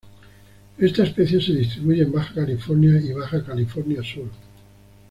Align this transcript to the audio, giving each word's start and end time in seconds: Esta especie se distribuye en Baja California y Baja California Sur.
Esta 0.79 1.03
especie 1.03 1.39
se 1.39 1.53
distribuye 1.53 2.01
en 2.01 2.11
Baja 2.11 2.33
California 2.33 2.99
y 2.99 3.13
Baja 3.13 3.43
California 3.45 4.01
Sur. 4.01 4.31